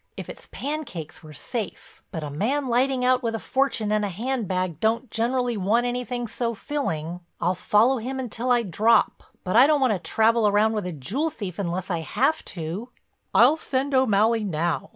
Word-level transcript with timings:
If 0.17 0.29
it's 0.29 0.49
pancakes 0.51 1.21
we're 1.21 1.33
safe, 1.33 2.01
but 2.09 2.23
a 2.23 2.31
man 2.31 2.67
lighting 2.69 3.05
out 3.05 3.21
with 3.21 3.35
a 3.35 3.39
fortune 3.39 3.91
in 3.91 4.03
a 4.03 4.09
handbag 4.09 4.79
don't 4.79 5.11
generally 5.11 5.55
want 5.57 5.85
anything 5.85 6.27
so 6.27 6.55
filling. 6.55 7.19
I'll 7.39 7.53
follow 7.53 7.97
him 7.99 8.19
until 8.19 8.49
I 8.49 8.63
drop, 8.63 9.21
but 9.43 9.55
I 9.55 9.67
don't 9.67 9.79
want 9.79 9.93
to 9.93 9.99
travel 9.99 10.51
round 10.51 10.73
with 10.73 10.87
a 10.87 10.91
jewel 10.91 11.29
thief 11.29 11.59
unless 11.59 11.91
I 11.91 11.99
have 11.99 12.43
to." 12.45 12.89
"I'll 13.35 13.55
send 13.57 13.93
O'Malley 13.93 14.43
now. 14.43 14.89